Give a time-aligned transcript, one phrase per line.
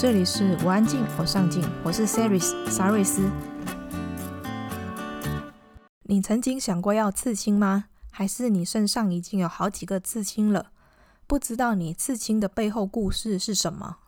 [0.00, 3.30] 这里是我安静，我上进，我是 Saris 沙瑞斯。
[6.04, 7.84] 你曾经想过要刺青吗？
[8.10, 10.70] 还是你身上已经有好几个刺青了？
[11.26, 13.98] 不知道你刺青的背后故事是什么？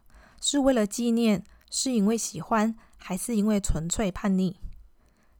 [0.40, 1.44] 是为了纪念？
[1.70, 2.74] 是因为喜欢？
[2.96, 4.56] 还是因为纯粹叛逆？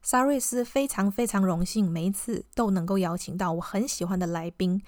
[0.02, 4.82] 沙瑞斯非常非常荣幸，每一次都能够邀请到我很喜欢的来宾。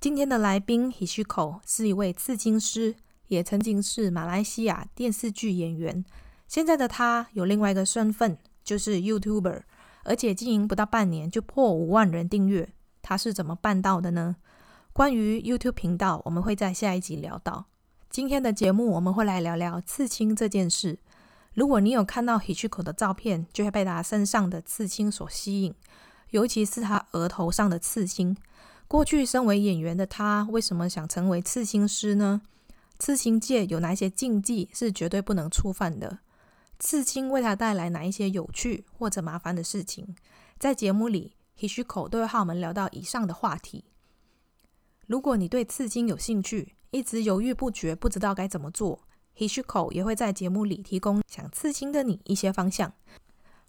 [0.00, 2.94] 今天的来宾 Hishiko 是一位刺青师。
[3.30, 6.04] 也曾经是马来西亚电视剧演员，
[6.48, 9.62] 现在的他有另外一个身份，就是 YouTuber，
[10.02, 12.68] 而且经营不到半年就破五万人订阅，
[13.00, 14.34] 他是怎么办到的呢？
[14.92, 17.66] 关于 YouTube 频道，我们会在下一集聊到。
[18.10, 20.98] 今天的节目我们会来聊聊刺青这件事。
[21.54, 25.72] 如果你有看到 Hishiko 的照片，就会被他身上的刺青所吸引，
[26.30, 28.36] 尤其是他额头上的刺青。
[28.88, 32.42] 过去身为演员的他，为什么想成为刺青师呢？
[33.00, 36.18] 刺青界有哪些禁忌是绝对不能触犯的？
[36.78, 40.14] 刺青为他带来哪一些有趣或者麻烦的事情？
[40.58, 43.86] 在节目里，Hishiko 都会和我们聊到以上的话题。
[45.06, 49.00] 如果你对刺青有兴趣，一直犹豫不决，不知道该怎么做
[49.34, 52.92] ，Hishiko 也会在节目里提供想刺青的你一些方向。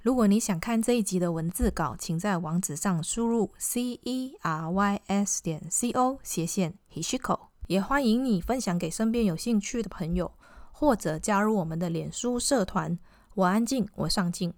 [0.01, 7.50] 如果你想看这一集的文字稿，请在网址上输入 c e r y s 点 c o 斜线 Hishiko。
[7.71, 10.29] 也欢迎你分享给身边有兴趣的朋友，
[10.73, 12.99] 或者加入我们的脸书社团。
[13.33, 14.53] 我安静，我上进。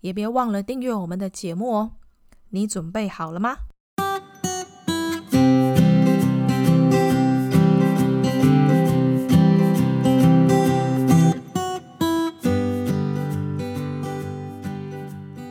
[0.00, 1.90] 也别忘了订阅我们的节目哦。
[2.48, 3.58] 你准备好了吗？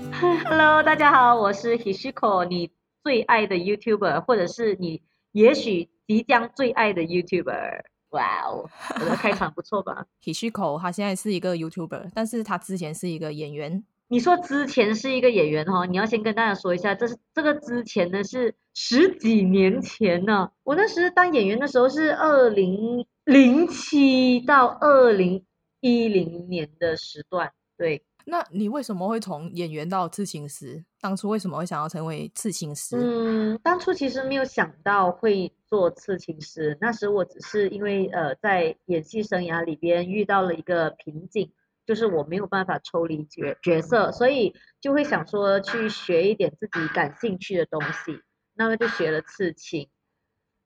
[0.45, 2.71] Hello，大家好，我是 Hishiko，你
[3.03, 5.92] 最爱的 YouTuber，或者是你也许。
[6.07, 10.05] 即将最爱的 YouTuber，哇哦，我的开场不错吧？
[10.23, 13.83] Hishiko 他现在是一个 YouTuber，但是他之前是一个演员。
[14.09, 20.51] 你说之前是一个演员哈，你要先跟大家说一下，这是这个之前呢是十几年前呢。
[20.63, 25.43] 我那时当演员的时候是二零零七到二零
[25.79, 28.03] 一零年的时段，对。
[28.25, 30.85] 那你为什么会从演员到刺青师？
[31.01, 32.95] 当初为什么会想要成为刺青师？
[32.97, 36.77] 嗯，当初其实没有想到会做刺青师。
[36.79, 41.51] 那时我只是因为呃在演戏生涯里边遇到了一个瓶颈，
[41.83, 48.21] 就是我没有办法抽离角角色，所以就会想说去学一点自己感兴趣的东西。
[48.53, 49.89] 那么就学了刺青，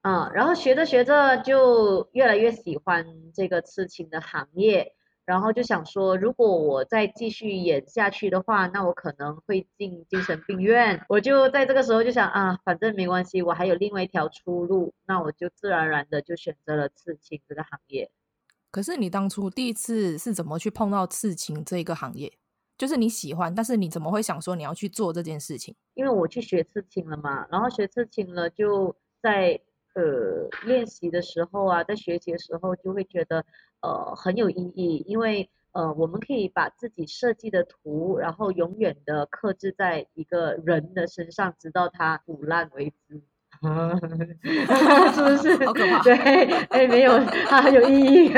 [0.01, 4.93] 嗯，然后学着学着就越来越喜欢这个刺青的行业。
[5.27, 11.05] 然后就想说，如果我再继续演下去的话，那我可能会进精神病院。
[11.09, 18.09] 我就在这个时候就想啊，反正没关系，我还有另外一条出路，那我就自然而然的就选择了刺青这个行业。
[18.71, 22.31] 可是你当初第一次是怎么去碰到刺青这个行业？
[22.77, 25.75] 就是你喜欢，但是你怎么会想说你要去做这件事情？
[25.95, 29.59] 因为我去学刺青了嘛，然后学刺青了，就在
[29.97, 33.43] 呃练习的时候啊，在学习的时候就会觉得。
[33.79, 43.21] 呃，很有意义，因为呃，我们可以把自己设计的图，然后永远的刻制在一个人的身上，直到他腐烂为止，
[45.13, 45.63] 是不是？
[45.63, 46.01] 好可怕。
[46.01, 46.15] 对，
[46.69, 48.29] 哎，没有，它 很有意义。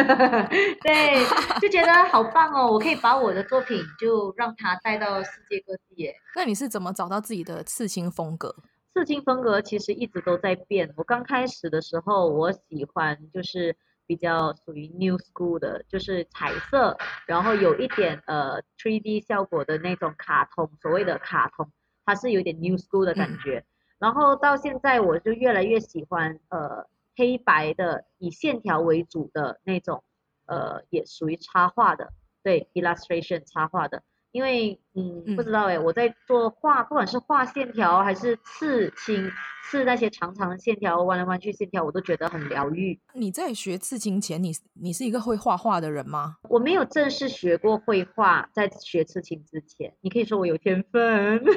[0.83, 1.25] 对，
[1.61, 2.69] 就觉得好棒哦！
[2.69, 6.03] 我可以把我的作品就让它带到世界各地。
[6.03, 6.13] 耶。
[6.35, 8.53] 那你是怎么找到自己的刺青风格？
[8.99, 10.93] 刺青风格其实一直都在变。
[10.97, 13.75] 我刚开始的时候，我喜欢就是。
[14.09, 21.71] 比较属于 new school 的，就是彩色，然后有一点呃 3D 效果的那种卡通，所谓的卡通，
[22.03, 23.63] 它是有点 new school 的感觉。
[23.99, 30.03] 然后到现在我就越来越喜欢呃黑白的，以线条为主的那种，
[30.47, 32.11] 呃也属于插画的，
[32.41, 34.01] 对 illustration 插画的。
[34.31, 39.31] 因为嗯，不知道哎，我在做画，不管是画线条还是刺青，
[39.63, 42.99] 刺那些长长的线条，弯来弯去线条，我都觉得很疗愈。
[43.13, 46.35] 你在学刺青前，你你是一个会画画的人吗？
[46.49, 51.43] 我没有正式学过绘画，在学刺青之前，你可以说我有天分。
[51.43, 51.53] 有，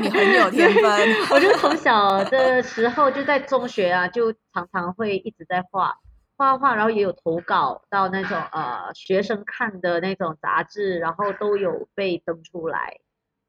[0.00, 0.84] 你很有天分。
[1.30, 5.94] 我就从小的时候就在中学啊，就常常会一直在画。
[6.36, 12.98] 画画，然后也有投稿到那种呃学生看的那种杂志，然后都有被登出来。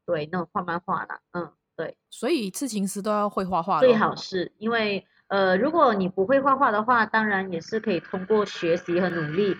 [0.06, 1.96] 对，那种画漫画的，嗯，对。
[2.10, 3.80] 所以刺青师都要会画画。
[3.80, 9.56] 最好是因为呃，如果你不会画画的话，当然也是可以通过学习和努力，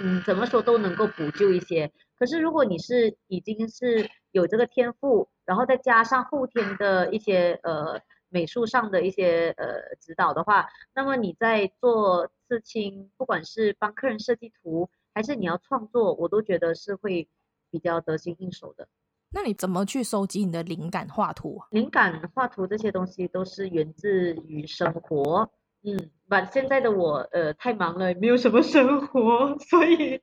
[0.00, 1.90] 嗯，怎么说都能够补救一些。
[2.18, 8.00] 可是如果你是已经是有这个天赋，然后再加上后天的一些呃。
[8.30, 17.28] 美术上的一些呃指导的话，那么你在做刺青，不管是帮客人设计图，还是你要创作，我都觉得是会
[17.70, 18.88] 比较得心应手的。
[19.32, 21.60] 那你怎么去收集你的灵感画图？
[21.70, 25.50] 灵感画图这些东西都是源自于生活。
[25.82, 30.20] 嗯，把现在的我呃太忙了，没有什么生活， 所以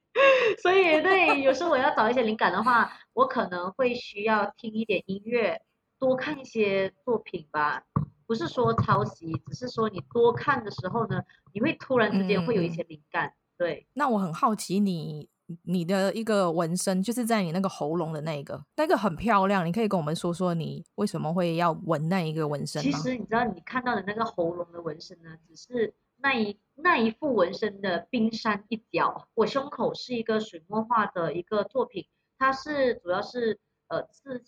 [0.61, 5.59] 所以对，有时候我要找一些灵感的话，我可能会需要听一点音乐，
[5.99, 7.83] 多看一些作品吧。
[8.25, 11.21] 不是说抄袭，只是说你多看的时候呢，
[11.53, 13.27] 你会突然之间会有一些灵感。
[13.27, 15.29] 嗯、对，那我很好奇你。
[15.63, 19.65] 你的一个纹身就是在你那个喉咙的那个，那个很漂亮。
[19.65, 22.81] 你可以跟我们说说你为什么会要纹那一个纹身？
[22.81, 29.29] 其实你知道，你看到的那个喉咙的纹身呢，只是那一那一副纹身的冰山一角。
[29.35, 32.05] 我胸口是一个水墨画的一个作品，
[32.37, 33.57] 它是主要是
[33.87, 34.43] 呃刺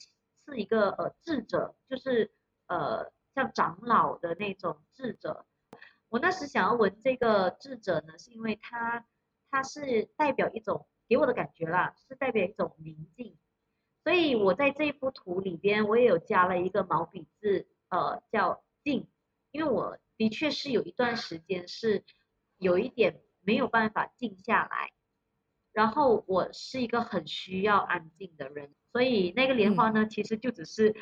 [0.49, 2.31] 是一个呃智者，就是
[2.67, 5.45] 呃像长老的那种智者。
[6.09, 9.05] 我那时想要纹这个智者呢，是因为他。
[9.51, 13.35] 它是代表一种给我的感觉啦，是代表一种宁静，
[14.03, 19.09] 所以我在这幅图里边，我也有加了一个毛笔字，呃，叫静，
[19.49, 22.05] 因为我的确是有一段时间是
[22.59, 24.91] 有一点没有办法静下来，
[25.73, 30.95] 然后我是一个很需要安静的人，所以那个莲花呢，嗯、其实就只是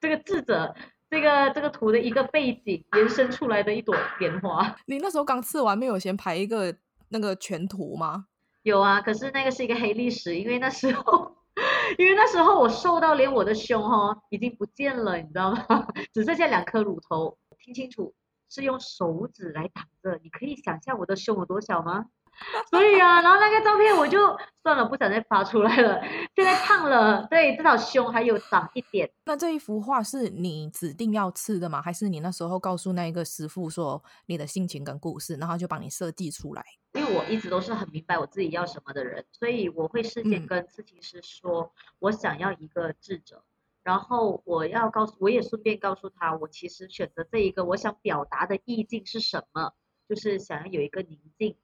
[0.00, 0.74] 这个智者
[1.10, 4.76] 这个这个图的一个背景延伸出来的一朵莲花。
[4.86, 6.74] 你那时候刚刺完，没有先排一个？
[7.10, 8.26] 那个全图吗？
[8.64, 11.34] 有啊，可是那个是一个黑历史，因为那时候，
[11.96, 15.88] 因为那时候我瘦到连我的胸哈已经不见了，你知道吗？
[16.12, 17.38] 只剩下两颗乳头。
[17.60, 18.14] 听清楚，
[18.50, 20.20] 是用手指来挡着。
[20.22, 22.04] 你可以想象我的胸有多小吗？
[22.70, 24.18] 所以啊，然后那个照片我就
[24.62, 26.00] 算了，不想再发出来了。
[26.36, 29.10] 现在胖了，对，至少胸还有长一点。
[29.24, 31.82] 那这一幅画是你指定要刺的吗？
[31.82, 36.64] 还是你那时候告诉那一个师傅说你的心情跟故事，然后就帮你设计出来？
[36.94, 43.42] 因为我一直都是很明白我自己要什么的人，所以我会事先跟刺青师说，嗯、我想要一个智者，
[43.82, 49.72] 然后我要告诉，我也顺便告诉他，我其实选择这一个，我想表达的意境是什么，
[50.08, 51.56] 就是想要有一个宁静。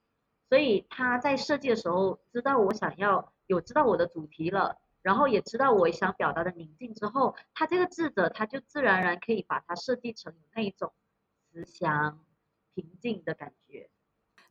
[0.48, 10.92] 所以他在设计的时候知道我想要有知道我的主题了，然后也知道我想表达的宁静之后，他这个智者他就自然而然可以把它设计成那一种
[11.50, 12.20] 慈祥
[12.74, 13.90] 平静的感觉。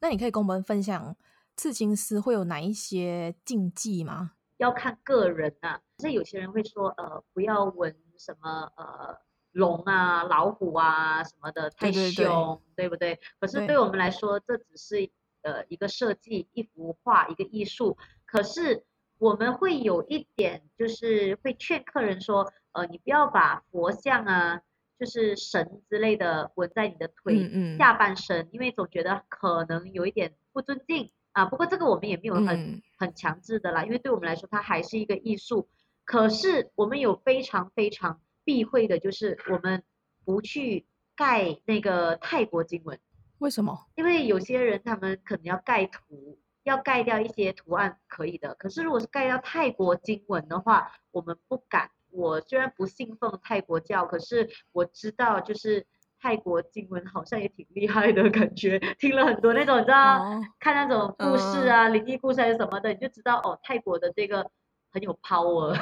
[0.01, 1.15] 那你可以跟我们分享
[1.55, 4.33] 刺青师会有哪一些禁忌吗？
[4.57, 9.17] 要看个人啊，就是有些人会说呃不要纹什么呃
[9.51, 13.19] 龙啊老虎啊什么的太凶，对，对，对，对不对？
[13.39, 15.09] 可是对我们来说这只是。
[15.43, 17.97] 呃，一个设计，一幅画，一个艺术。
[18.25, 18.83] 可是
[19.19, 24.61] 我们会有一点，就是会劝客人说，呃，你不要把佛像啊，
[24.99, 31.45] 就是神之类的纹在你的腿下半身，因为总觉得可能有一点不尊敬啊。
[31.45, 35.69] 不过这个我们也没有很、嗯、很强制的啦，因为对我们来说，它还是一个艺术。
[36.05, 39.83] 可是我们有非常非常避讳的，就是我们
[40.25, 40.85] 不去
[41.15, 42.99] 盖那个泰国经文。
[43.43, 43.77] 为什么？
[43.95, 48.55] 因为有些人他们可能要盖图，要盖掉一些图案可以的。
[48.55, 51.91] 可是如果是盖掉泰国经文的话，我们不敢。
[52.09, 55.85] 我虽然不信奉泰国教，可是我知道就是
[56.21, 58.79] 泰国经文好像也挺厉害的感觉。
[58.97, 64.49] 听了很多那种你知道，哦、看那种故事啊，灵异、嗯、故事还是什么的，你就知道哦，泰国的这个
[64.89, 65.77] 很有 power。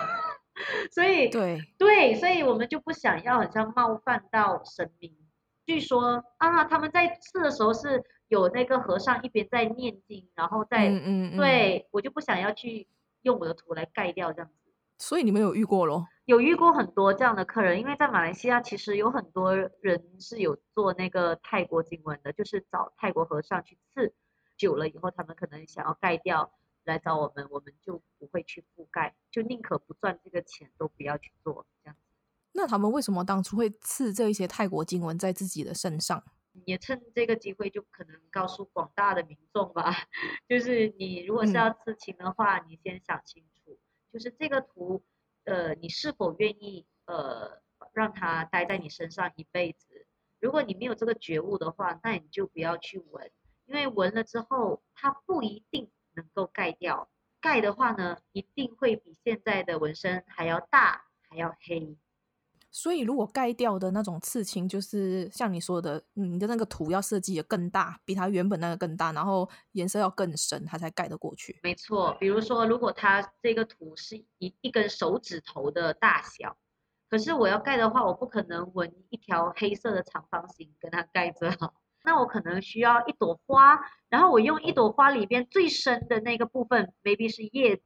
[0.91, 5.15] 所以对对，所以我们就不想要很像冒犯到神明。
[5.65, 12.87] 据说啊，他们在刺的时候是有那个和尚一边在念经，然后在，嗯嗯嗯对，我就不想要去
[13.21, 14.71] 用我的图来盖掉这样子。
[14.97, 16.07] 所以你们有遇过咯？
[16.25, 24.13] 有遇过很多这样的客人，因为在马来西亚其实有很多人是有做那个泰国经文的，就是找泰国和尚去刺，
[24.57, 26.51] 久了以后他们可能想要盖掉，
[26.83, 31.97] 来找我们，我们就不会去覆盖，就宁可不赚这个钱都不要去做这样。
[32.53, 36.23] 那他们为什么当初会刺这一些泰国经文在自己的身上？
[36.65, 39.89] 也趁这个机会，就可能告诉广大的民众吧，
[40.49, 43.79] 就是你如果是要刺青的话，嗯、你先想清楚，
[44.11, 45.01] 就是这个图，
[45.45, 47.61] 呃，你是否愿意呃
[47.93, 50.05] 让它待在你身上一辈子？
[50.41, 53.31] 如果你没有这个觉悟的话，那你就不要去纹，
[53.65, 61.97] 因为纹了之后，它不一定能够盖掉，盖的话呢，一定会比现在的纹身还要大，还要黑。
[62.73, 71.59] 所以，如果盖掉的那种刺青，就是像你说的，你的那个图要设计的更大，比它原本那个更大，然后颜色要更深，它才盖得过去。
[71.63, 76.55] 没错，比如说，如果它这个图是一一根手指头的大小，
[77.09, 81.53] 可是我要盖的话，我不可能纹一条黑色的长方形跟它盖着，
[82.05, 87.83] 那我可能需要一朵花，然后我用一朵花里边最深的那个部分，maybe 是叶子，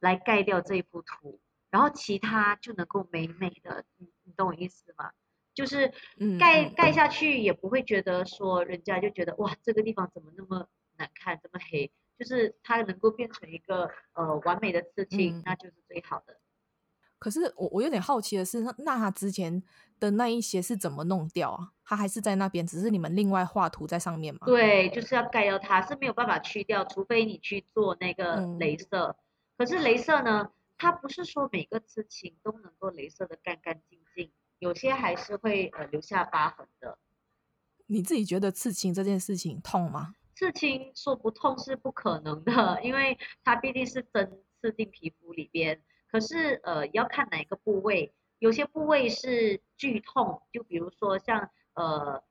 [0.00, 1.40] 来盖掉这一幅图，
[1.74, 5.10] 然后其他就能够美美的，你你懂我意思吗？
[5.52, 5.92] 就是
[6.38, 16.36] 盖盖下去也不会觉得说人家就觉得哇，这个地方怎么那么难看，这么黑，就是它能够变成一个呃完美的刺青，嗯，那就是最好的。
[17.18, 19.60] 可是我我有点好奇的是，那那他之前
[19.98, 21.72] 的那一些是怎么弄掉啊？
[21.84, 24.42] 他还是在那边，只是你们另外画图在上面吗？
[24.46, 29.06] 对，就是要盖掉它，是没有办法去掉，除非你去做那个镭射。
[29.06, 29.16] 嗯、
[29.58, 30.50] 可是镭射呢，
[30.84, 36.98] 它不是说每个刺青都能够镭射的干干净净，有些还是会呃留下疤痕的。
[37.86, 40.14] 你自己觉得刺青这件事情痛吗？
[40.34, 45.82] 刺青说不痛是不可能的，因为它毕竟是针刺进皮肤里边。
[46.06, 52.22] 可是，呃，要看哪个部位，有些部位是剧痛，就比如说像呃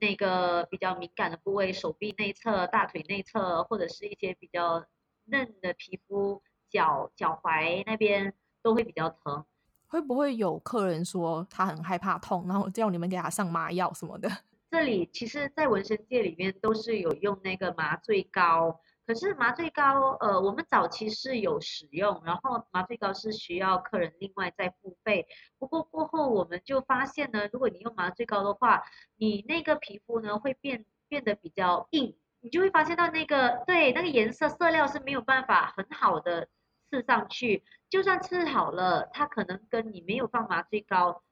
[0.00, 4.86] 那个比较敏感的部位，手臂内侧、大腿内侧，或者是一些比较
[5.24, 6.42] 嫩的皮肤，
[6.74, 9.44] 脚脚踝那边都会比较疼。
[9.86, 14.28] 会不会有客人说他很害怕痛，然后叫你们给他上麻药什么的？
[14.70, 18.80] 这里其实，在纹身界里面都是有用那个麻醉膏。
[19.06, 25.26] 可是麻醉膏，呃，我们早期是有使用，然后麻醉膏是需要客人另外再付费。
[25.58, 28.82] 不过过后我们就发现呢，如果你用麻醉膏的话，
[29.16, 36.48] 你那个皮肤呢会变变得比较硬，你就会发现到那个对那个颜色色料是没有办法很好的
[36.94, 41.22] 刺上去，就算刺好了，它可能跟你没有放麻醉膏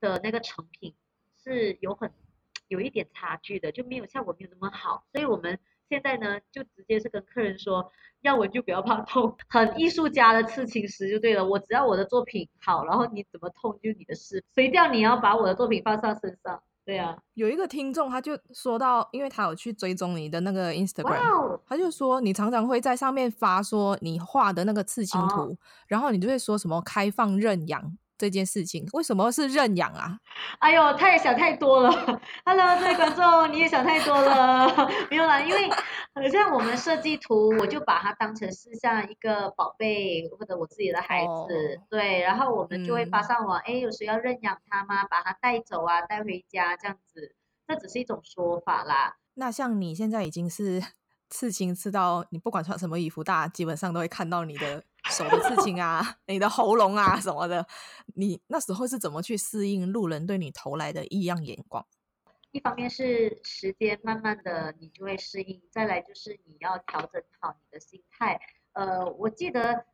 [0.00, 0.94] 的那个成品
[1.42, 2.12] 是有很
[2.68, 5.58] 有一点差距的，就没有效果没有那么好，所以我们。
[5.90, 11.42] 现在呢，就直接是跟客人说，要纹就不要怕痛， 很艺术家的刺青师就对了。
[11.42, 16.62] 我只要我的作品好，然后你怎么痛就你的事，谁叫你要把我的作品放上身上？
[16.88, 17.14] 对啊。
[17.34, 21.60] 有一个听众他就说到，因为他有去追踪你的那个 Instagram!
[21.66, 25.56] 他就说你常常会在上面发说你画的那个刺青图，oh.
[25.86, 27.98] 然后你就会说什么开放认养。
[28.18, 30.18] 这件事情为什么是认养啊？
[30.58, 32.20] 哎呦，他也想太多了。
[32.44, 34.66] Hello，这位观众，你也想太多了。
[35.08, 45.04] 没有啦，因为好像我们设计图，我就把它当成是像一个宝贝或者我自己的孩子，哦、对，然后我们就会发上网，哎、嗯，有谁要认养它吗？
[45.04, 47.36] 把它带走啊，带回家这样子，
[47.68, 49.16] 这只是一种说法啦。
[49.34, 50.82] 那像你现在已经是
[51.30, 54.82] 刺青刺到你不管穿什么衣服，大家基本上都会看到你的。
[55.10, 57.66] 手的刺青啊，你的喉咙啊什么的，
[58.14, 61.86] 你那时候是怎么去适应路人对你投来的异样眼光？
[62.50, 68.40] 一方面是时间慢慢的你就会适应，再来就是你要调整好你的心态。
[68.72, 69.84] 呃，我记得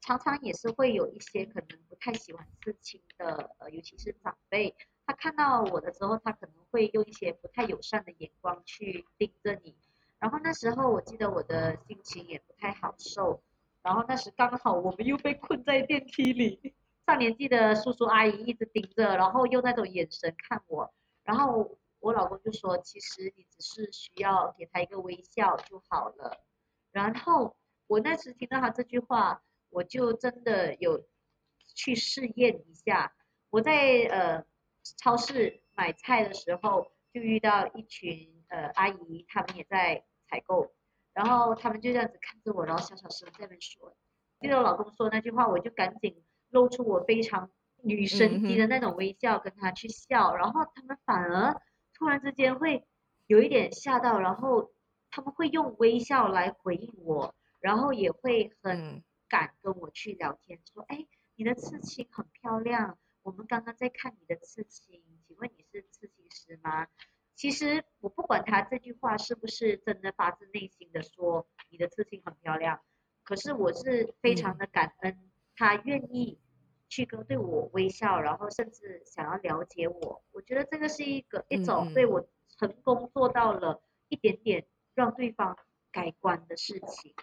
[0.00, 4.74] 常常也是会有一些可能不太喜欢刺青的，呃，尤其是长辈，
[5.06, 9.76] 他看到我的时候，他可能会用一些不太友善的眼光去盯着你。
[10.18, 13.42] 然后那时候我记得我的心情也不太好受。
[13.82, 16.74] 然后那时刚好我们又被困在电梯里，
[17.06, 20.92] 上年纪的叔叔阿姨一直盯着，然后用那种眼神看我，
[21.24, 26.44] 然后我老公就说，其实你只是需要给他一个微笑就好了。
[26.92, 27.56] 然后
[27.86, 31.06] 我那时听到他这句话，我就真的有
[31.74, 33.14] 去试验一下。
[33.48, 34.44] 我在呃
[34.98, 40.72] 超市买菜的时候，就遇到一群呃阿姨，他们也在采购。
[41.12, 43.96] 然后他们就这样子看着我，然后小小声在那边说，
[44.40, 47.50] 记得我老公说那句话，我就赶紧露出我非常
[47.82, 50.34] 女神级的那种微笑，跟他去笑。
[50.36, 51.60] 然后他们反而
[51.94, 52.86] 突然之间会
[53.26, 54.72] 有一点吓到，然后
[55.10, 66.86] 他们会用微笑来回应我，然后也会很敢跟我去聊天，说：“哎，你的刺青很漂亮，我们刚刚在看你的刺青，请问你是刺青师吗？”
[67.40, 72.78] 其实我不管他这句话是不是真的发自内心的说你的刺青很漂亮，
[73.22, 75.18] 可是我是非常的感恩
[75.56, 76.38] 他愿意
[76.90, 80.22] 去跟对我微笑，然后甚至想要了解我。
[80.32, 82.28] 我觉得这个是一个一种对我
[82.58, 85.56] 成功做到了一点点让对方
[85.90, 87.14] 改观的事情。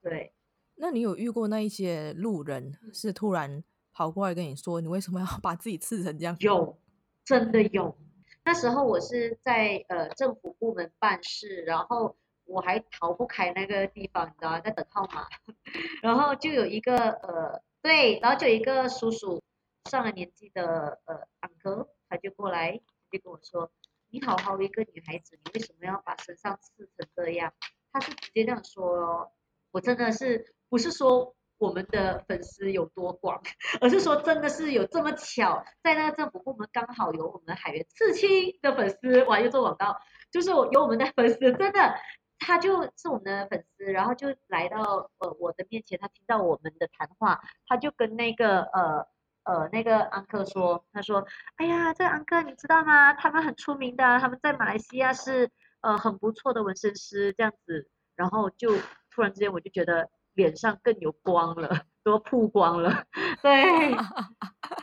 [0.00, 0.32] 对，
[0.76, 6.36] 那你有遇过那一些路人是突然跑过来跟你说，你为什么要把自己刺成这样？
[6.38, 6.78] 有，
[7.24, 7.98] 真的有。
[8.44, 14.60] 那时候我是在呃政府部门办事，然后我还逃不开那个地方，你知道？
[14.60, 15.26] 在等号码，
[16.02, 19.42] 然后就有一个呃对，然后就有一个叔叔
[19.90, 22.72] 上了年纪的呃安哥，他就过来
[23.10, 23.70] 就跟我说
[24.10, 27.52] ：“你好好一个女孩子，你为什么要把身上刺成这样？”
[27.92, 29.32] 他是直接这样说哦，
[29.70, 33.40] 我真的是不是说我们的粉丝有多广，
[33.80, 39.96] 而是说真的是有这么巧，在那个政府部门刚好有我们海源刺青的粉丝，哇，又做广告，
[40.32, 41.94] 就是有我们的粉丝，真的，
[42.38, 49.06] 他就是我们的粉丝，然后就来到呃我的面前，他听到我们的谈话，他就跟那个呃
[49.44, 51.24] 呃那个安克说，他说，
[51.56, 53.14] 哎呀，这个安克你知道吗？
[53.14, 58.76] 他们很出名的，他们在马来西亚是呃很不错的纹身师，这样子，然后就
[59.10, 60.10] 突然之间我就觉得。
[60.34, 63.04] 脸上更有光了，都曝光了，
[63.42, 63.94] 对，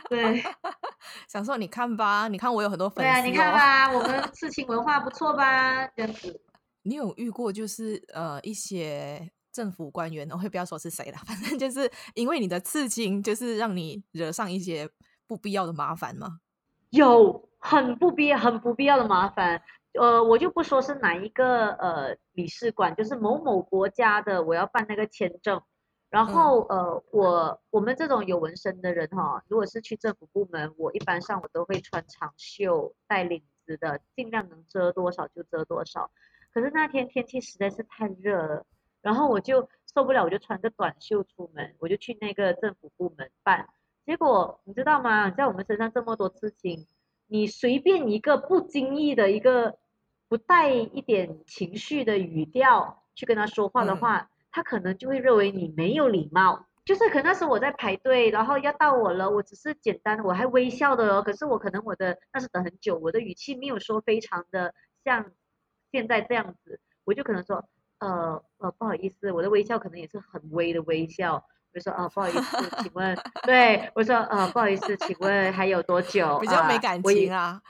[0.08, 0.42] 对，
[1.28, 6.40] 想说你看吧，你看我有很多粉丝，对啊，你看吧， 我们刺青文化不错吧，这样子。
[6.82, 14.88] 你有遇过就是呃一些政府官员，我会不要说是谁了， 反正就是因为你的刺青，就是让你惹上一些
[15.26, 16.38] 不必要的麻烦吗？
[16.90, 19.62] 有，很不必要，很不必要的麻烦。
[19.94, 25.60] 呃，我就不说是哪一个呃领事馆，就是某某国家的，我要办那个签证，
[26.08, 36.10] 然后呃，我我们这种有纹身的人哈，如果是去政府部门，我一般上我都会穿长袖带领子的，尽量能遮多少就遮多少。
[36.54, 38.64] 可是那天天气实在是太热了，
[39.02, 43.68] 然后我就受不了，我就穿个短袖出门，我就去那个政府部门办。
[44.06, 45.30] 结果你知道吗？
[45.30, 46.86] 在我们身上这么多事情，
[47.26, 49.76] 你随便一个不经意的一个。
[50.32, 56.64] 不带一点情绪的语调去跟他说话的话，嗯、他可能就会认为你没有礼貌。
[56.86, 61.22] 就是可能那时候我在排队，然后要到我了，我只是简单的，我还微笑的哦。
[61.22, 64.72] 可是我可能我的那是等很久，我的语气没有说非常的
[65.04, 65.26] 像
[65.92, 67.62] 现在这样子，我就可能说，
[67.98, 71.44] 呃呃不好意思，我的微笑可能也是很微的微笑。
[71.74, 76.38] 我就说啊、呃、不好意思，请问， 对我说呃不好意思，请问还有多久？
[76.38, 77.60] 比较没感情啊。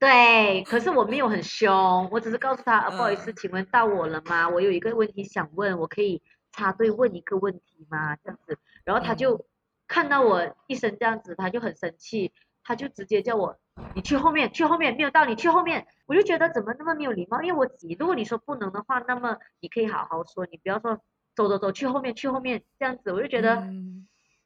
[0.00, 4.48] 呃对，可是我没有很凶，我只是告诉他，呃、不好意思，请问到我了吗？
[4.48, 8.16] 我有一个问题想问，我可以插队问一个问题吗？
[8.16, 9.44] 这样子，然后他就
[9.88, 13.58] 看到我一声这样子，他就很生气，他就直接叫我，
[13.94, 15.86] 你去后面，去后面，没有到，你去后面。
[16.06, 21.00] 我就觉得怎么那么没有礼貌，因为我急，如果你说不能的话，那么你可以好好说，你不要说
[21.34, 23.56] 走走走，去后面，去后面这样子，我就觉得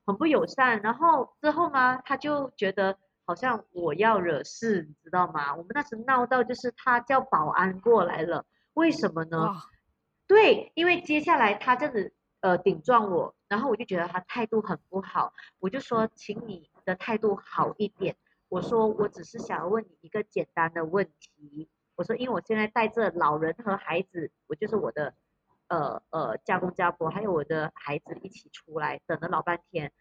[0.07, 0.81] 很不友善。
[0.81, 2.97] 然后之后呢，他就觉得。
[3.25, 5.55] 好像我要惹事，你知道吗？
[5.55, 9.55] 我们那时闹到就是他叫保安过来了，为什么呢？
[10.27, 18.17] 对，因为接下来他这样子呃顶撞我，然后我就觉得他态度很不好，我就说请你的态度好一点。
[18.49, 21.69] 我说我只是想要问你一个简单的问题。
[21.95, 25.15] 我说因为我现在带着老人和孩子，我就是我的
[25.69, 29.93] 呃呃家公家婆还有我的孩子一起出来，等了老半天。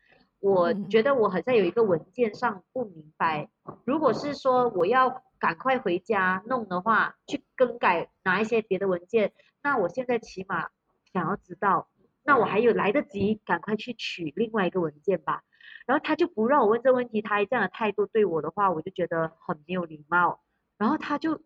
[0.42, 3.48] 我觉得我好像有一个文件上不明白，
[3.86, 10.70] 如果是说我要赶快回家弄的话，去更改拿一些别的文件，那我现在起码
[11.14, 11.90] 想要知道，
[12.24, 15.44] 那我还有来得及赶快去取另外一个文件吧。
[15.86, 20.42] 然后他就不让我问这问题，他这样的态度对我的话，我就觉得很没有礼貌。
[20.78, 21.40] 然后他就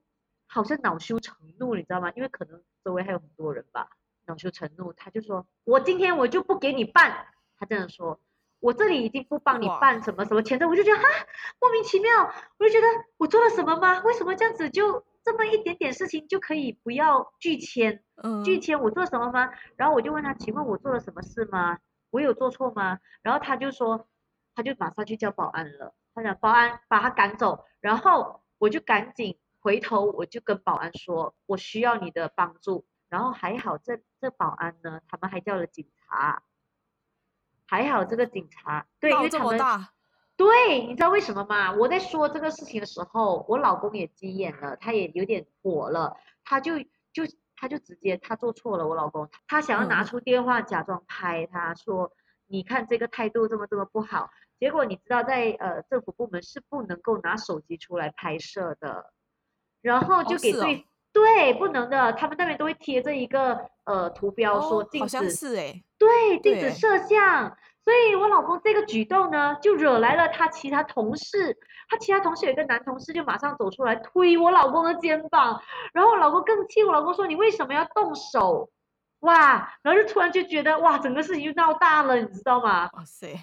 [0.47, 2.11] 好像恼羞成怒，你知道吗？
[2.15, 3.89] 因为可能周围还有很多人吧，
[4.25, 7.27] 恼羞成怒，他就说我今天我就不给你办，
[7.57, 8.21] 他这样说。
[8.65, 11.03] 我这里已经不帮你办什么什么签证，我就觉得哈
[11.61, 12.09] 莫名其妙，
[12.57, 14.01] 我就觉得我做了什么吗？
[14.01, 18.03] 为什么这样子就这么一点点事情就可以不要拒签？
[18.23, 19.51] 嗯，拒签我做了什么吗？
[19.75, 21.77] 然后我就问他，请问我做了什么事吗？
[22.09, 22.97] 我有做错吗？
[23.21, 24.07] 然后他就说，
[24.55, 25.93] 他就马上去叫保安了。
[26.15, 32.83] 他讲保安把他赶走，然后我就赶紧回头，我就跟保安说，我需要你的帮助。
[33.09, 36.41] 然后还好这这保安呢，他们还叫了警察。
[37.67, 39.57] 还好这个警察，对，因为他们，
[40.37, 41.71] 对，你知道为什么吗？
[41.73, 46.77] 我在说这个事情的时候，我老公也急眼了，他也有点火了，他就
[47.13, 47.23] 就
[47.55, 52.11] 他就直接他做错了，我老公，他想要拿出电话假装拍他，他说，
[52.47, 59.13] 你看这个态度这么这么不好，结果你知道在呃政府部门是不能够拿手机出来拍摄的，
[59.81, 65.81] 然后就给对、对不能的，他们那边都会贴着一个呃图标说禁止，好像是哎。
[65.97, 71.57] 对，禁止摄像，所以我老公这个举动呢，就惹来了他其他同事。
[71.87, 75.61] 他其他同事有一个男同事就马上走出来推我老公的肩膀，
[75.93, 78.69] 然后我老公更气，我老公说，你为什么要动手？
[79.19, 82.89] 哇，然后就突然就觉得哇，整个事情就闹大了，你知道吗？
[82.91, 83.39] 哇塞，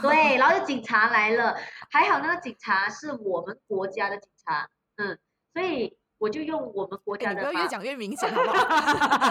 [0.00, 1.56] 对，然后就警察来了，
[1.90, 5.18] 还好那个警察是我们国家的警察，嗯，
[5.52, 5.96] 所以。
[6.18, 8.56] 我就用我们国家的，欸、越讲越明显， 好不好？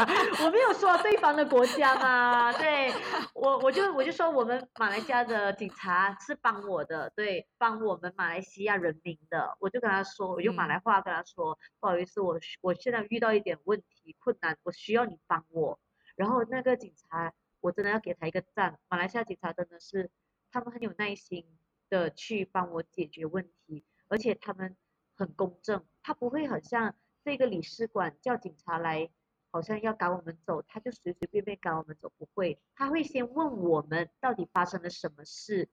[0.46, 2.92] 我没有说对方的国家嘛，对
[3.34, 15.80] 我，我就我就说我们马来西亚的警察是帮我的，对，帮我们马来西亚人民的，我就跟他说，我用马来话跟他说，嗯、不好意思，我我现在遇到一点问题困难，我需要你帮我。
[16.16, 18.78] 然后那个警察，我真的要给他一个赞。
[18.88, 20.10] 马来西亚警察真的是，
[20.52, 21.46] 他们很有耐心
[21.90, 24.78] 的去帮我解决问题，而且他们
[25.18, 29.10] 很公正，他不会很像这个领事馆叫警察来，
[29.50, 35.68] 好像要赶我们走，他就随随便便赶我们走，不会，他会先问我们到底发生了什么事，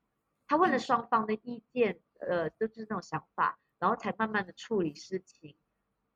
[0.49, 5.55] 他问了双方的意见，呃，都是那种想法，然后才慢慢的处理事情。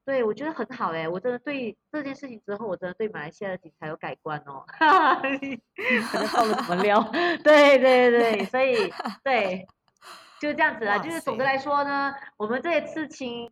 [0.07, 4.65] 对，我觉得很好哎，我真的对这件事情之后，我真的对马来西亚的警察有改观哦。
[4.69, 7.03] 哈哈，可能爆了什么料？
[7.45, 8.91] 对对对，所以
[9.23, 9.67] 对，
[10.41, 10.99] 就这样子啦。
[11.01, 13.51] 就是总的来说呢，我们这些刺青，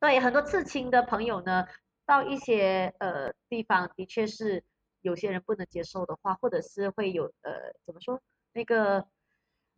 [0.00, 1.66] 对很多刺青的朋友呢，
[2.06, 4.62] 到一些呃地方，的确是
[5.00, 8.20] 有些人不能接受的话，或者是会有呃怎么说
[8.52, 9.06] 那个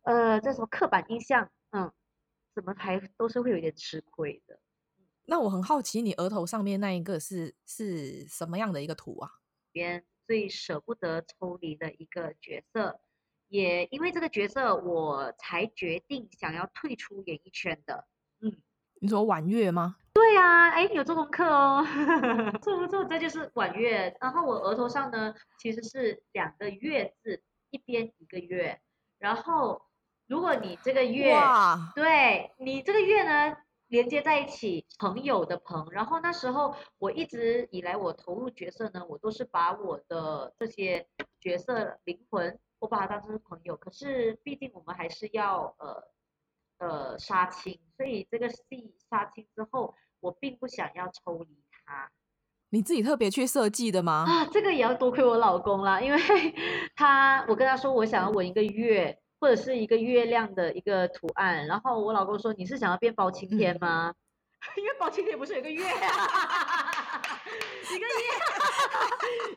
[0.03, 1.91] 呃这种刻板印象，嗯，
[2.53, 4.59] 怎么还都是会有一点吃亏的。
[5.25, 9.29] 那我很好奇，你额头上面那一个是是什么样的一个图啊？
[9.71, 12.99] 边最舍不得抽离的一个角色，
[13.47, 18.07] 也因为这个角色，我才决定想要退出演艺圈的。
[18.41, 18.61] 嗯，
[19.03, 19.95] 你说婉月吗？
[20.13, 21.83] 对啊，哎，有做功课哦，
[22.61, 23.03] 做不做？
[23.05, 24.15] 这就是婉月。
[24.21, 28.79] 然后我额头上呢，其实是两个月字，一边一个月。
[29.17, 29.81] 然后
[30.27, 33.57] 如果你这个月，哇对你这个月呢？
[33.87, 35.87] 连接在一起，朋友的朋。
[35.91, 41.07] 然后那时候我一直以来，我投入角色呢，我都是把我的这些
[41.41, 43.75] 角色灵魂，我把它当成是朋友。
[43.75, 46.03] 可是毕竟我们还是要呃
[46.81, 52.11] 呃杀青，所以这个戏杀青之后，我并不想要抽离他。
[52.71, 54.25] 你自己特别去设计的吗？
[54.27, 56.19] 啊，这个也要多亏我老公啦，因为
[56.95, 59.17] 他我跟他说我想要纹一个月。
[59.43, 64.13] 或者是一个月亮的一个图案，然后我老公说，你是想要变包青天吗？
[64.13, 66.80] 嗯、 因为包青天不是有个月啊，
[67.93, 68.25] 一个月，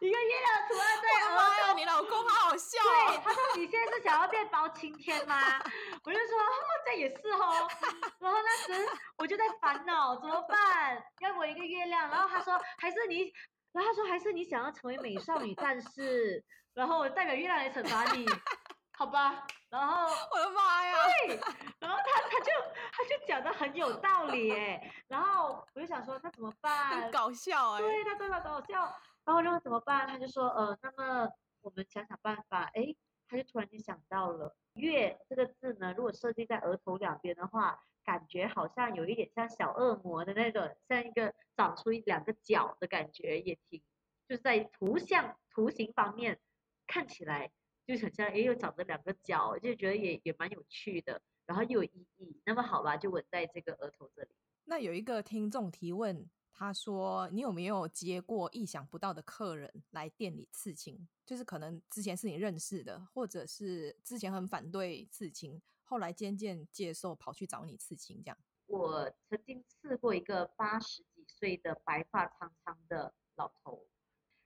[0.00, 2.78] 一个月亮的图案在额你老公好好笑。
[2.82, 5.60] 对，他说你现在是想要变包青天吗？
[6.04, 6.44] 我就说，哦，
[6.86, 7.68] 这也是哦。
[8.20, 12.08] 然后那时我就在烦恼怎么办，要我一个月亮。
[12.10, 13.32] 然后他说还是你，
[13.72, 18.26] 然后他说还是你想要成为美少女战士，然后我代表月亮来惩罚你。
[18.96, 20.94] 好吧，然后我的妈呀，
[21.26, 21.36] 对，
[21.80, 22.52] 然后他他就
[22.92, 27.02] 他就讲的很有道理哎，然后我就想说那怎么办？
[27.02, 28.80] 很搞笑哎，对，他真的搞笑，
[29.24, 30.06] 然后我就说怎么办？
[30.06, 31.28] 他就说呃，那么
[31.60, 32.94] 我们想想办法，哎，
[33.28, 43.82] 他就突然间想到了“月”这个字呢，如果设计在额头两边的话，感觉好像有一点像小恶魔的那种，像一个长出一两个角的感觉，也挺
[44.28, 46.40] 就是在图像图形方面
[46.86, 47.50] 看起来。
[47.86, 52.40] 就很像，哎，又长着两个角，就觉得也也蛮有趣的，然后又有意义。
[52.46, 54.30] 那么好吧，就纹在这个额头这里。
[54.64, 61.06] 那有一个听众提问，他说：“你有没有接过意想不到的客人来店里刺青？
[61.26, 73.86] 就是可能之前是你认识的，或者是之前很反对刺青，后来渐渐接受，跑去找你刺青这样。”我曾经刺过一个八十几岁的白发苍苍的老头，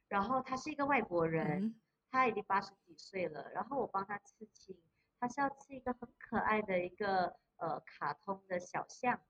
[0.08, 1.62] 然后他是一个外国人。
[1.62, 4.76] 嗯他已经八十几岁了，然后我帮他刺青，
[5.20, 9.22] 他是要刺一个很可爱的一个呃卡通的小象，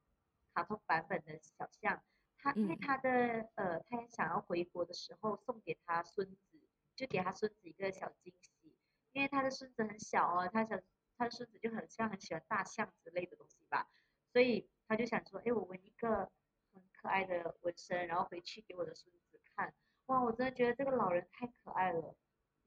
[0.54, 2.02] 卡通版本的小象。
[2.40, 3.10] 他因为他的
[3.56, 6.60] 呃，他也想要回国的时候送给他孙子，
[6.94, 8.76] 就给他孙子一个小惊喜，
[9.10, 10.80] 因为他的孙子很小哦，他想
[11.16, 13.88] 他的孙子就很像很喜欢大象之类的东西吧，
[14.32, 16.30] 所以他就想说，哎，我纹一个
[16.72, 19.74] 很可爱的纹身，然后回去给我的孙子看。
[20.06, 22.14] 哇，我真的觉得这个老人太可爱了。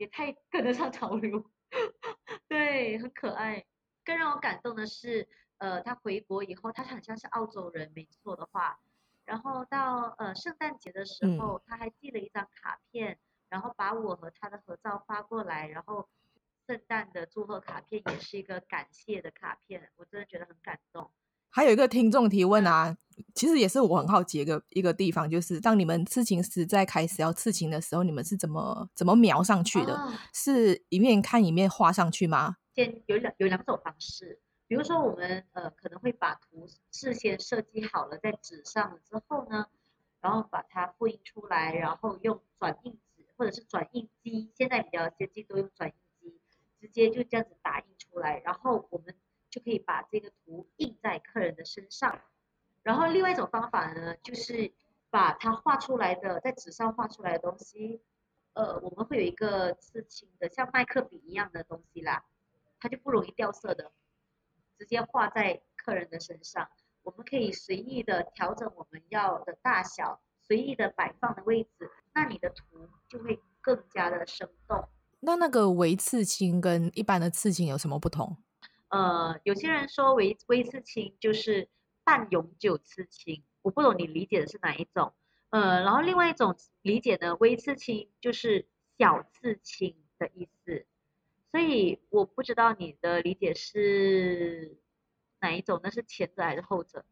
[0.01, 1.45] 也太跟得上潮流，
[2.49, 3.63] 对，很可爱。
[4.03, 8.79] 更让我感动的是，呃，他回国以后，他很像是澳洲人，没错的话。
[9.25, 16.09] 然后到呃圣诞节的时候，嗯、他还寄了一张卡片，然后把我和他的合照发过来，然后
[16.65, 21.11] 圣诞的祝贺卡片也是一个感谢的卡片，我真的觉得很感动。
[21.51, 22.97] 还有一个听众提问啊，
[23.33, 29.95] 其实也是我很好奇一个一个地方，就是当你们刺青师在开始要刺青的时候，你们是怎么怎么描上去的？
[29.95, 32.57] 哦、是一面看一面画上去吗？
[32.75, 39.67] 先有两有两种方式，比如说我们呃可能会把图事先设计好了在纸上了之后呢，
[40.21, 45.93] 然后把它复印出来，然后用转印纸或者是转印机，现在比较先进都用转印
[46.31, 46.39] 机，
[46.79, 49.15] 直接就这样子打印出来，然后我们。
[49.51, 52.21] 就可以把这个图印在客人的身上，
[52.83, 54.71] 然后另外一种方法呢，就是
[55.09, 58.01] 把它画出来的在纸上画出来的东西，
[58.53, 62.23] 呃，我们会有一个刺青的像麦克笔一样的东西啦，
[62.79, 63.91] 它就不容易掉色的，
[64.77, 66.67] 直接画在客人的身上，
[67.03, 74.87] 我们可以随意的调整我们要的大小，随意的摆放的位置，那你的图就会更加的生动。
[75.19, 78.37] 那那个微刺青跟一般的刺青有什么不同？
[78.89, 81.69] 呃，有些人说微微刺青就是
[82.03, 85.13] 半永久刺青，我不懂你理解的是哪一种。
[85.49, 90.85] 呃，然后另外一种理解呢，微刺青就是小刺青的意思。
[91.51, 94.77] 所以我不知道你的理解是
[95.41, 97.03] 哪一种，那是前者还是后者？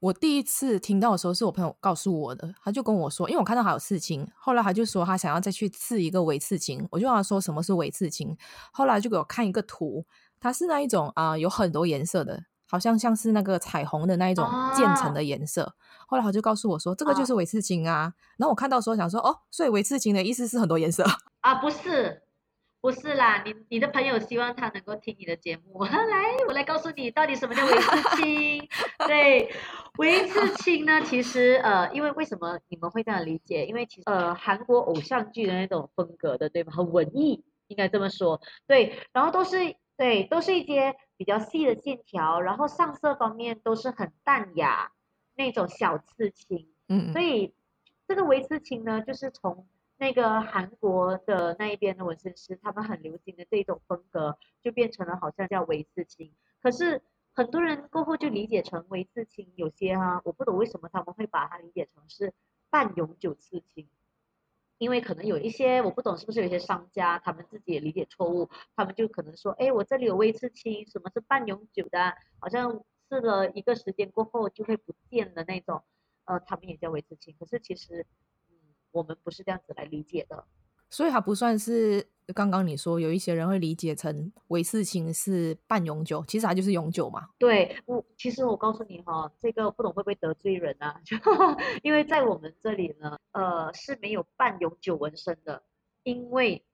[0.00, 8.36] 我第一次听到的时候是我朋友告诉我的，他就跟我说，因为我看到还有刺青，后来他就说他想要再去刺一个微刺青，我就问他说什么是微刺青，
[8.72, 10.06] 后来就给我看一个图，
[10.38, 15.64] 它是那一种啊、有很多颜色的，好像像是那个彩虹的那一种渐层的颜色。
[15.64, 15.74] 啊、
[16.06, 17.94] 后来他就告诉我说，这个就是维刺青啊。
[17.94, 21.04] 啊然后我看到时候想说，哦，所以维刺青的意思是很多颜色
[21.42, 21.56] 啊？
[21.56, 22.22] 不是。
[22.82, 26.00] 不是啦，你你的朋友希望他能够听你的节目， 来，
[26.48, 28.66] 我来告诉你到底什么叫维刺青。
[29.06, 29.52] 对，
[29.98, 33.66] 维刺青呢，其实呃，因为为什么你们会这样理解？
[33.66, 36.72] 因为其实呃，韩国偶像剧的那种风格的，对吗？
[36.74, 38.40] 很文艺，应该这么说。
[38.66, 39.58] 对，然后都是
[39.98, 44.90] 对，都是一些比较细的线条，然后上色方面都是很淡雅
[45.34, 46.66] 那种小刺青。
[46.88, 47.54] 嗯，所以
[48.08, 49.66] 这个微刺青呢，就是从。
[50.02, 56.32] 那个韩国的那一边的纹身师，他们很流行的这种风格，就变成了好像叫微刺青。
[56.62, 57.02] 可是
[57.34, 62.32] 很多人过后就理解成微刺青，有些哈、啊，我不懂为什么他们会把它理解成是
[62.70, 63.86] 半永久刺青，
[64.80, 72.14] 因为可能有一些我不懂是不是有些商家他们自己也理解错误，他们就可能说，哎，我这里有微刺青，什么是半永久的？
[72.40, 75.84] 好像刺了一个时间过后就会不见的那种，
[76.24, 77.36] 呃，他们也叫微刺青。
[77.38, 78.06] 可是其实。
[78.48, 78.56] 嗯
[78.92, 80.44] 我们不是这样子来理解的，
[80.90, 87.28] 所以它不算是刚刚你说有一些人会理解成微刺青是半永久，其实它就是永久嘛。
[87.38, 91.00] 对，我其实我告诉你哈，这个不懂会不会得罪人啊？
[91.82, 95.62] 因为在我们这里呢，呃是没有半永久纹身的，
[96.02, 96.64] 因为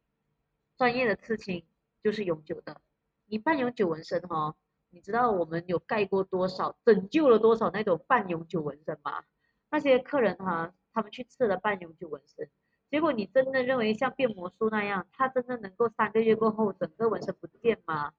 [0.76, 1.62] 专业的刺青
[2.02, 2.80] 就是永久的。
[3.26, 4.54] 你半永久纹身哈，
[4.90, 9.22] 你知道我们有盖过多少，拯救了多少那种半永久纹身吗？
[9.70, 10.72] 那些客人哈。
[10.96, 12.48] 他们去刺了半永久纹身，
[12.96, 18.12] 结果你真的认为像变魔术那样，他真的能够三个月过后整个纹身不见吗？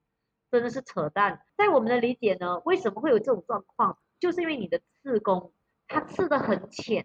[0.52, 1.40] 真的是扯淡。
[1.56, 3.98] 在我们的理解呢，为什么会有这种状况？
[4.20, 5.50] 就是因为你的刺工，
[5.88, 7.04] 他刺的很浅，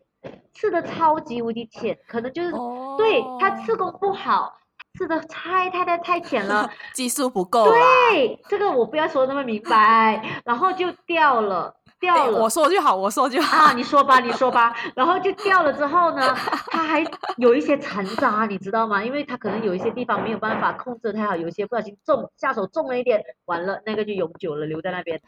[0.53, 2.95] 刺的超级无敌浅，可能就是、oh.
[2.95, 4.55] 对他刺工不好，
[4.95, 7.65] 刺的太太太太浅了， 技术不够。
[7.71, 11.75] 对，这个我不要说那么明白，然后就掉了。
[12.03, 13.67] 掉了，我说就好，我说就好。
[13.67, 14.75] 啊，你说吧，你说吧。
[14.93, 16.35] 然后就掉了之后呢，
[16.69, 17.01] 它还
[17.37, 19.01] 有一些残渣，你知道吗？
[19.01, 25.21] 因为它可能有一些地方没有办法控制太好，有一些不小心重下手重了一点，完了那个就永久了，留在那边。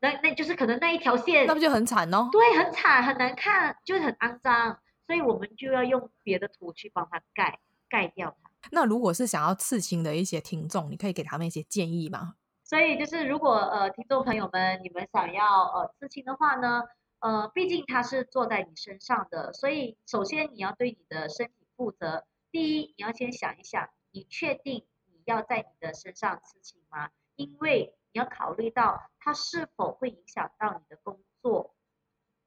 [0.00, 2.28] 那那就是可能那一条线，那不就很惨哦？
[2.30, 8.68] 对，很惨，很难看，就是很肮脏，所以我们就要用别的土去帮它盖盖掉它。
[8.72, 12.34] 那如果是想要刺青的一些听众，你可以给他们一些建议吗？
[12.64, 16.84] 所以就是，如果呃听众朋友们你们想要呃刺青的话呢，
[17.18, 22.24] 呃，毕竟它是坐在你身上的，所以首先你要对你的身体负责。
[22.50, 27.10] 第一，你要先想一想，你确定你要在你的身上刺青吗？
[27.36, 31.74] 因为你要考虑到它是否会影响到你的工作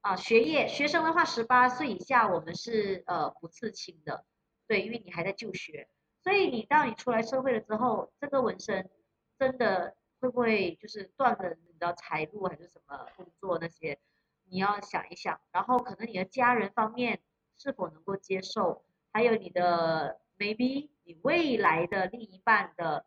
[0.02, 0.68] 啊、学业。
[0.68, 4.26] 学生的话，十八岁以下我们是呃不刺青的，
[4.68, 5.88] 对，因为你还在就学。
[6.24, 8.90] 所以你到你出来社会了之后，这个纹身
[9.38, 9.96] 真的。
[10.26, 14.00] 会不会就是断了你的财路还是什么工作那些？
[14.46, 17.22] 你要想一想，然后可能你的家人方面
[17.56, 23.06] 是否能够接受，还有你的 maybe 你未来的另一半的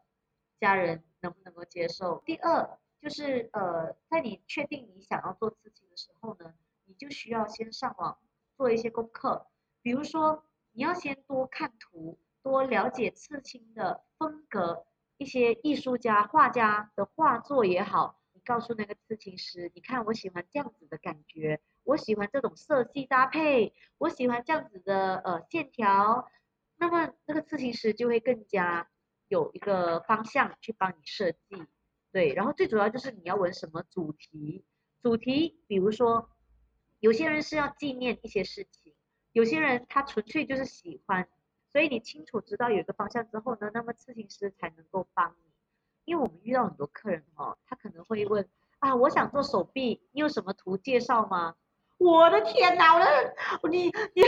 [0.61, 2.23] 家人能不能够接受？
[2.25, 6.55] 第二就是呃，在你确定你想要做刺青的时候呢，
[6.85, 8.17] 你就需要先上网
[8.57, 9.49] 做一些功课，
[9.83, 14.85] 比如说你要先多看图，多了解刺青的风格。
[15.19, 26.29] 一些艺术家、画家的画作也好，你告诉那个刺青师，你看我喜欢这样子的感觉，我喜欢这种色系搭配，我喜欢这样子的呃线条，
[26.77, 28.89] 那么那个刺青师就会更加
[29.27, 31.67] 有一个方向去帮你设计，
[32.13, 34.65] 对，然后最主要就是你要纹什么主题，
[35.03, 36.31] 主题比如说
[37.01, 38.95] 有些人是要纪念一些事情，
[39.33, 41.29] 有些人他纯粹就是喜欢。
[41.79, 45.53] 所以你清楚知道有一个方向之后呢，那么咨询师才能够帮你。
[46.07, 48.45] 因为我们遇到很多客人哦，他可能会问
[48.81, 51.55] 啊，我想做手臂，你有什么图介绍吗？
[51.99, 53.35] 我的天哪，我的
[53.71, 54.23] 你你你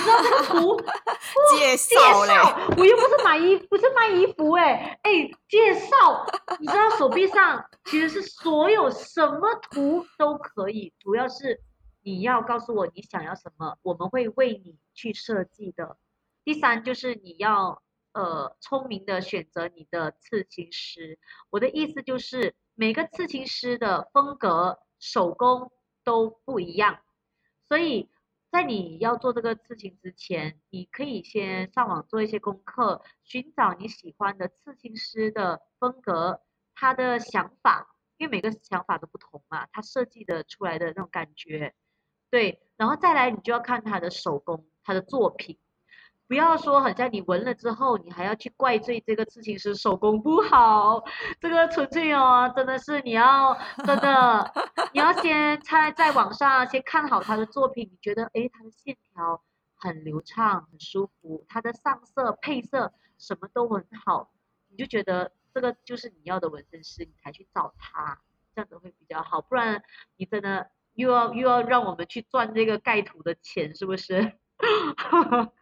[0.00, 0.80] 知道这个图
[1.58, 2.32] 介绍嘞？
[2.78, 6.26] 我又不是买衣，不是卖衣服哎哎，介绍，
[6.58, 11.60] 你知道手臂上其实是所有什么图都可以，主要是
[12.02, 15.98] 你要告诉我你想要什么，我们会为你去设计的。
[16.46, 17.82] 第三就是你要
[18.12, 21.18] 呃聪明的选择你的刺青师。
[21.50, 25.72] 我的意思就是，每个刺青师的风格、手工
[26.04, 27.00] 都不一样，
[27.66, 28.08] 所以
[28.52, 36.40] 在你要做这个刺青之前，你可以先上网做一些功课，寻找你喜欢的刺青师的风格，
[36.76, 41.74] 他的想法，因为每个想法都不同嘛，他设计的出来的那种感觉，
[42.30, 45.58] 对，然后再来你就要看他的手工，他的作品。
[46.28, 51.02] 不要说，好像你纹了之后，你还要去怪罪这个刺青师手工不好。
[51.40, 54.52] 这个纯粹哦，真的是你要真的，
[54.92, 59.40] 你要先在在网上先看好他的作品，你觉得诶，他的线条
[59.76, 64.30] 很流畅，很舒服，他的上色配色什么都很好，
[64.68, 68.18] 你就觉得这个就是你要的纹身师，你才去找他，
[68.52, 69.40] 这样子会比较好。
[69.40, 69.80] 不然
[70.16, 74.36] 你真的又要又要让我们去赚这个盖图的钱，是不是？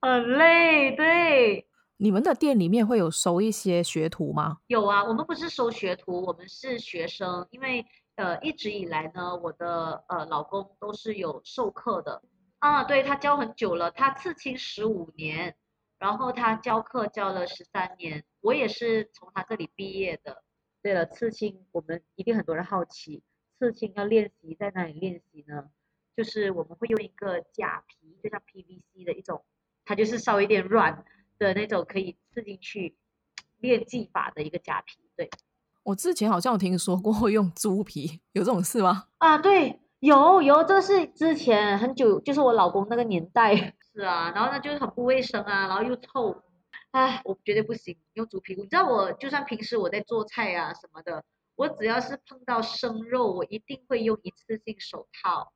[0.00, 1.66] 很累，对。
[1.96, 4.58] 你们的店里面会有收一些学徒吗？
[4.66, 7.46] 有啊，我们不是收学徒，我们是学生。
[7.50, 7.86] 因为
[8.16, 12.20] 呃，一直以来呢，我的呃老公都是有授课的
[12.58, 15.54] 啊，对，他教很久了，他刺青十五年，
[15.98, 20.42] 然后他教课教了十三年，我也是从他这里毕业的。
[20.82, 23.22] 对了，刺青我们一定很多人好奇，
[23.60, 25.66] 刺青要练习在哪里练习呢？
[26.16, 29.44] 就是我们会用一个假皮，就像 PVC 的一种，
[29.84, 31.04] 它就是稍微有点软
[31.38, 32.96] 的那种，可以刺进去
[33.58, 34.98] 练技法的一个假皮。
[35.16, 35.30] 对，
[35.82, 39.08] 我之前好像有听说过会用猪皮，有这种事吗？
[39.18, 43.74] 啊，对，有有，这是之前很久，就是我老公那个年代。
[43.94, 46.42] 是啊，然后呢就是很不卫生啊，然后又臭，
[46.92, 48.54] 唉，我绝对不行用猪皮。
[48.54, 51.22] 你知道我就算平时我在做菜啊什么的，
[51.56, 55.52] 我只要是碰到生肉，我一定会用一次性手套。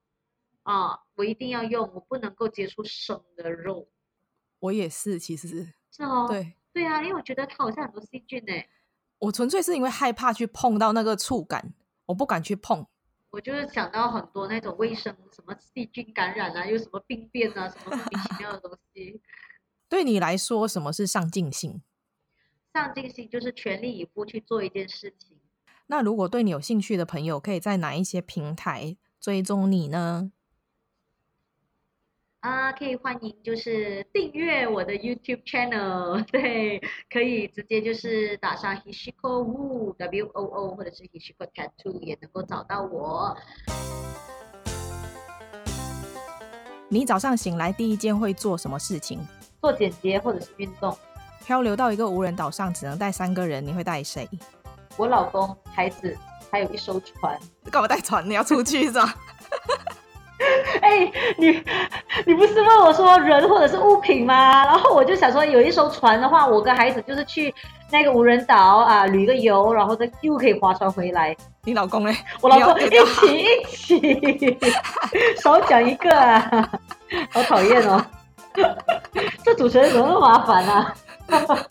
[0.66, 3.88] 啊，我一定要用，我不能够接触生的肉。
[4.58, 8.52] 我也是，其实是是哦，对对啊，因为我觉得它好像很多细菌呢。
[9.18, 11.72] 我纯粹是因为害怕去碰到那个触感，
[12.06, 12.84] 我不敢去碰。
[13.30, 19.22] 我就是想到很多那种卫生什么细菌感染啊，又什么病变啊，什么莫名其妙的东西。
[19.88, 21.80] 对你来说，什么是上进心？
[22.74, 25.38] 上进心就是全力以赴去做一件事情。
[25.86, 30.32] 那如果对你有兴趣的朋友，可以在哪一些平台追踪你呢？
[32.46, 36.80] 啊，可以欢迎就是订阅我的 YouTube channel， 对，
[37.10, 43.36] 可以直接就是打上 Hishiko Woo W O O 或者是 Hishiko Tattoo 也能够找到我。
[46.88, 49.18] 你早上醒来第一件会做什么事情？
[49.60, 50.96] 做剪辑或者是运动。
[51.44, 54.28] 漂流到一个无人岛上，只能带三个人，你会带谁？
[54.96, 56.16] 我老公、孩子，
[56.48, 57.36] 还有一艘船。
[57.72, 58.24] 干嘛带船？
[58.24, 59.12] 你要出去是吧？
[60.82, 61.62] 哎、欸，你
[62.26, 64.64] 你不是问我说人或者是物品吗？
[64.64, 67.52] 然后我就想说，有一艘船的话，我跟孩子就是去
[67.90, 71.34] 那个无人岛啊，旅个游，然后再又可以划船回来。
[71.64, 72.12] 你老公呢？
[72.42, 74.58] 我老公一起一起，
[75.42, 76.70] 少讲一个啊，
[77.32, 78.04] 好讨厌哦！
[79.44, 80.94] 这主持人怎么那么麻烦啊？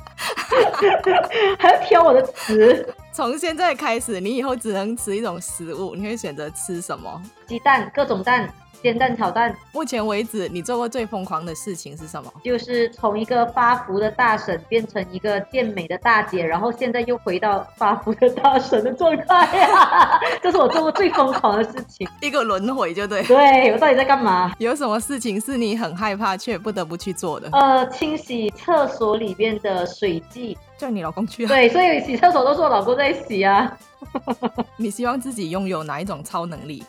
[1.59, 2.93] 还要挑我的词。
[3.15, 7.21] 从现在开始，你以后只能吃一种食物，你会选择吃什么？
[7.47, 8.49] 鸡蛋，各种蛋。
[8.83, 9.55] 煎蛋炒蛋。
[9.71, 12.31] 目前为止，你做过最疯狂的事情是什么？
[12.43, 20.19] 就是从一个发福的大婶变成一个健美的大姐，然后现在又回到发福的大婶的状态呀！
[20.43, 23.23] 这是我做过最疯狂的事情，一个轮回，就对。
[23.23, 24.53] 对，我到底在干嘛？
[24.59, 27.49] 有什么事情是你很害怕却不得不去做的？
[27.53, 31.47] 呃，清洗厕所里边的水迹，叫你老公去啊。
[31.47, 33.77] 对，所以洗厕所都是我老公在洗啊。
[34.77, 36.83] 你希望自己拥有哪一种超能力？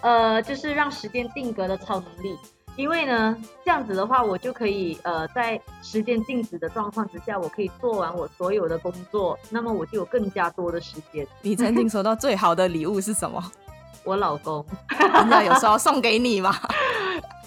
[0.00, 2.36] 呃，就是让时间定格的超能力，
[2.76, 11.26] 因为呢，这样子的话，我就可以呃，在时间静止的状况之下，我可以做完我所有的工作，那么我就有更加多的时间。
[11.42, 13.42] 你曾经收到最好的礼物是什么？
[14.04, 14.64] 我老公，
[14.98, 16.54] 人家有时候送给你吗？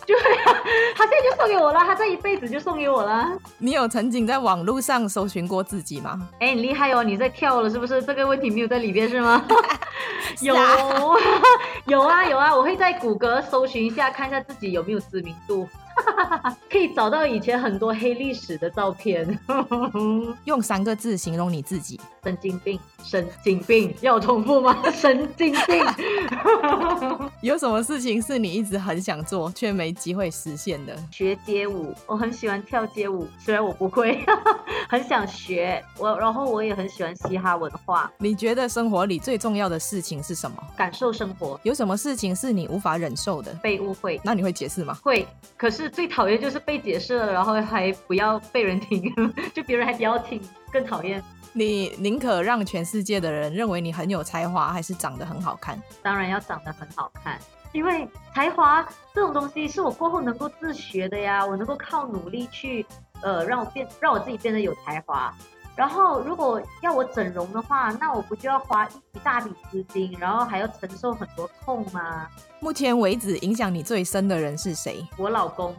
[0.06, 0.62] 对啊，
[0.96, 3.32] 他现在就送给我了，他这一辈子就送给我了。
[3.58, 6.20] 你有曾经在网络上搜寻过自己吗？
[6.40, 8.02] 哎、欸，你厉害哦，你在跳了是不是？
[8.04, 9.44] 这个问题没有在里边是吗？
[10.42, 10.56] 有，
[11.86, 15.68] 有啊有啊，我会在谷歌搜寻一下，看一下自己有没有知名度。
[16.70, 19.38] 可以找到以前很多黑历史的照片。
[20.46, 22.80] 用三个字形容你自己：神经病。
[23.04, 24.78] 神经病，要重复吗？
[24.94, 25.84] 神经病。
[27.42, 30.96] 有什么事情是你一直很想做却没机会实现的？
[31.12, 34.24] 学街舞，我很喜欢跳街舞，虽然我不会，
[34.88, 35.84] 很想学。
[35.98, 38.12] 我然后我也很喜欢嘻哈文化。
[38.20, 40.58] 你觉得生活里最重要的事情是什么？
[40.78, 41.60] 感受生活。
[41.64, 43.52] 有什么事情是你无法忍受的？
[43.64, 44.22] 被误会。
[44.24, 44.96] 那你会解释吗？
[45.04, 49.12] 会，可是最讨厌就是被解释了，然后还不要被人听，
[49.56, 50.42] 就别人还不要听，
[50.72, 51.24] 更讨厌。
[51.54, 55.82] 你宁可让全世界的人认为你很有才华，还是长得很好看？
[56.02, 57.40] 当然要长得很好看，
[57.74, 62.86] 因为才华这种东西是我过后能够自学的呀，我能够靠努力去，
[63.22, 65.34] 呃，让我变，让我自己变得有才华。
[65.76, 72.28] 然后如果要我整容的话，那我不就要花一大笔资金，然后还要承受很多痛吗？
[72.60, 75.06] 目前为止，影响你最深的人是谁？
[75.18, 75.76] 我老公。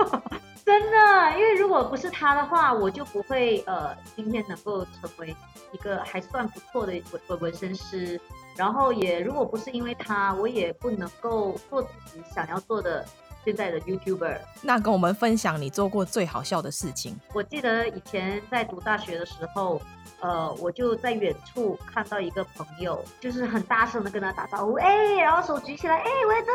[0.64, 5.34] 真的，因为如果不是他的话，我就不会呃，今天能够成为
[5.72, 6.92] 一个还算不错的
[7.28, 8.20] 纹纹身师。
[8.56, 13.04] 然后也如果不是因为他，我也不能够做自己想要做的
[13.44, 14.38] 现在的 YouTuber。
[14.62, 17.18] 那跟我们分享你做过最好笑的事情。
[17.32, 19.80] 我记得以前在读大学的时候，
[20.20, 26.52] 呃，我就在远处看到一个朋友，就是很大声的跟他打招呼，哎，然后手举起来，哎，我在这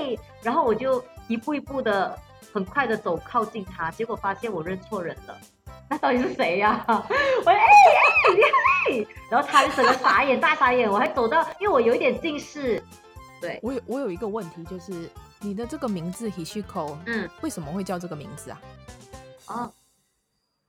[0.00, 2.18] 里，哎，然后我就一步一步的。
[2.56, 5.38] 很快的走靠近他，结果发现我认错人了。
[5.90, 7.06] 那到底是谁呀、 啊？
[7.10, 7.60] 我说哎哎
[8.88, 9.06] 哎！
[9.30, 10.90] 然后他就整个傻眼大傻眼。
[10.90, 12.82] 我还走到，因为我有一点近视。
[13.42, 18.62] 对，我有我有一个问题，就是你的这个名字 Hishiko，嗯，为什么会叫这个名字啊？
[19.48, 19.72] 哦，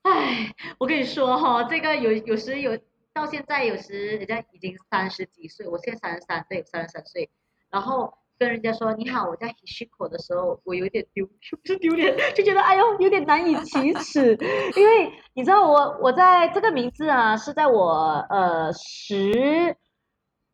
[0.02, 2.78] 哎，我跟你说哈、哦，这个有有时有
[3.14, 7.30] 到现在，有时人家已经三十几岁，我现在三十三，岁，三十三岁，
[7.70, 8.14] 然后。
[8.40, 14.38] 跟人家说你好，我叫 Hishiko 的时候，我有点丢， 是不是丢脸，就觉得哎呦有点难以启齿，
[14.76, 19.76] 因为你知道我我在这个名字啊是在我呃十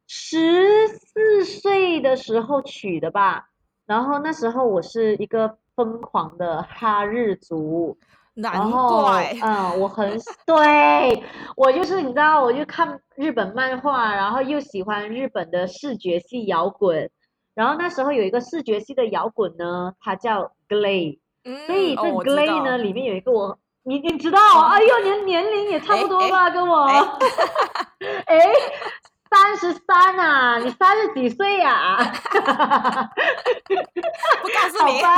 [0.08, 3.50] 十四岁的时候取的吧，
[3.86, 7.98] 然后那时候我是一个疯狂的哈日族，
[8.36, 11.24] 难怪，嗯，我很对
[11.58, 17.10] 我就是你知道，我就看日本漫画，然后又喜欢日本的视觉系摇滚。
[17.56, 24.40] 然后那时候有一个视觉系的摇滚呢，它叫 GLAY，嗯，所以这 GLAY 呢、哦、里面有一个我，你你知道？
[24.40, 26.86] 哦、哎呦，年年龄也差不多吧，跟我，
[28.26, 28.40] 哎，
[29.30, 32.14] 三十三啊，你三十几岁呀、啊？
[33.68, 35.18] 不告诉 你，好吧，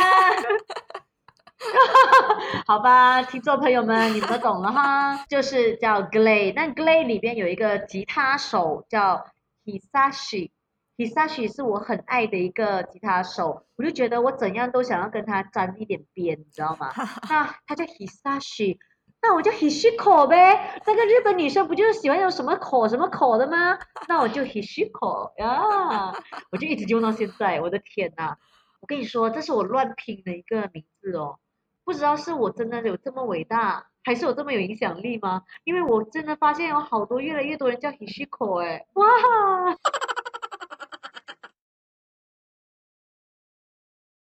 [2.68, 9.26] 好吧，听众朋友们，你们都懂了哈，就是叫 GLAY，那 GLAY 里边有一个吉他手叫
[9.64, 10.52] Hisashi。
[10.98, 16.92] Hisashi 是我很爱的一个吉他手，我就觉得我怎样都想要跟他沾一点边，你知道吗？
[17.30, 18.78] 那他叫 Hisashi，
[19.22, 20.82] 那我叫 Hishiko 呗。
[20.86, 23.78] 那个日本女生不就是喜欢用什么口什么口的吗？
[24.08, 26.14] 那我就 Hishiko 呀，
[26.52, 27.60] 我就一直用到现在。
[27.60, 28.38] 我的天呐，
[28.80, 31.40] 我跟你说，这是我乱拼的一个名字哦，
[31.84, 35.42] 不知道是我真的有这么伟大，还是我这么有影响力吗？
[35.66, 39.06] 因为我真的发现有好多越来越多人叫 Hishiko 哎，哇！